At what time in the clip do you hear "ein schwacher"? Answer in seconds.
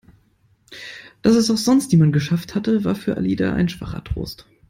3.53-4.03